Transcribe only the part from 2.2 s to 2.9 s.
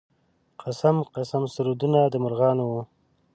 مرغانو و.